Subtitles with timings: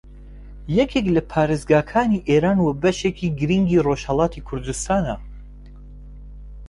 [0.77, 5.15] یەکێک لە پارێزگاکانی ئێران و بەشێکی گرینگی ڕۆژھەڵاتی کوردستانە